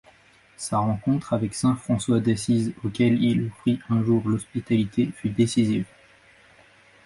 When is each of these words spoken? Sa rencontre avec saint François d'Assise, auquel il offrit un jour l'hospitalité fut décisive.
Sa 0.57 0.79
rencontre 0.79 1.31
avec 1.33 1.53
saint 1.53 1.75
François 1.75 2.19
d'Assise, 2.19 2.73
auquel 2.83 3.21
il 3.23 3.45
offrit 3.51 3.79
un 3.91 4.03
jour 4.03 4.27
l'hospitalité 4.27 5.11
fut 5.15 5.29
décisive. 5.29 5.85